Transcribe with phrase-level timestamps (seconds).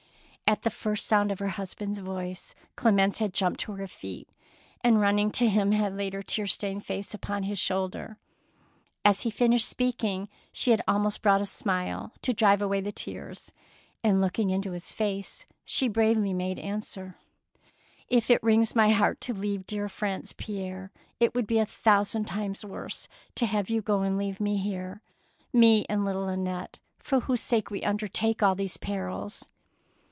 [0.47, 4.27] At the first sound of her husband's voice Clemence had jumped to her feet,
[4.83, 8.17] and running to him had laid her tear stained face upon his shoulder.
[9.05, 13.53] As he finished speaking, she had almost brought a smile to drive away the tears,
[14.03, 17.15] and looking into his face she bravely made answer,—
[18.09, 20.91] If it wrings my heart to leave dear France, Pierre,
[21.21, 25.01] it would be a thousand times worse to have you go and leave me here,
[25.53, 29.45] me and little Annette, for whose sake we undertake all these perils."